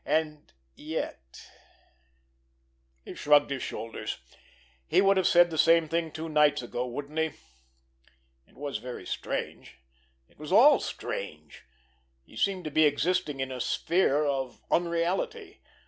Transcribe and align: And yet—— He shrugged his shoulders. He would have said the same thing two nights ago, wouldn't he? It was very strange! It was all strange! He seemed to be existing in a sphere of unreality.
And 0.03 0.51
yet—— 0.73 1.47
He 3.05 3.13
shrugged 3.13 3.51
his 3.51 3.61
shoulders. 3.61 4.17
He 4.87 4.99
would 4.99 5.15
have 5.15 5.27
said 5.27 5.51
the 5.51 5.59
same 5.59 5.87
thing 5.87 6.09
two 6.11 6.27
nights 6.27 6.63
ago, 6.63 6.87
wouldn't 6.87 7.19
he? 7.19 7.33
It 8.47 8.55
was 8.55 8.79
very 8.79 9.05
strange! 9.05 9.77
It 10.27 10.39
was 10.39 10.51
all 10.51 10.79
strange! 10.79 11.65
He 12.23 12.35
seemed 12.35 12.63
to 12.63 12.71
be 12.71 12.85
existing 12.85 13.41
in 13.41 13.51
a 13.51 13.61
sphere 13.61 14.25
of 14.25 14.59
unreality. 14.71 15.61